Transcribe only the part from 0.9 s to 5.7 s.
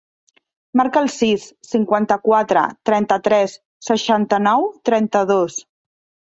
el sis, cinquanta-quatre, trenta-tres, seixanta-nou, trenta-dos.